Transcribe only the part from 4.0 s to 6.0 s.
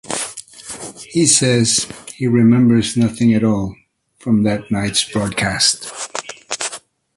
from that night's broadcast.